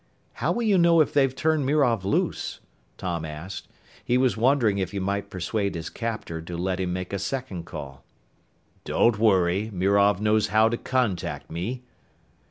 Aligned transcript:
"How 0.33 0.51
will 0.51 0.63
you 0.63 0.79
know 0.79 0.99
if 0.99 1.13
they've 1.13 1.35
turned 1.35 1.63
Mirov 1.63 2.03
loose?" 2.03 2.59
Tom 2.97 3.23
asked. 3.23 3.67
He 4.03 4.17
was 4.17 4.35
wondering 4.35 4.79
if 4.79 4.89
he 4.93 4.99
might 4.99 5.29
persuade 5.29 5.75
his 5.75 5.91
captor 5.91 6.41
to 6.41 6.57
let 6.57 6.79
him 6.79 6.91
make 6.91 7.13
a 7.13 7.19
second 7.19 7.67
call. 7.67 8.03
"Don't 8.83 9.19
worry. 9.19 9.69
Mirov 9.71 10.19
knows 10.19 10.47
how 10.47 10.69
to 10.69 10.77
contact 10.77 11.51
me." 11.51 11.83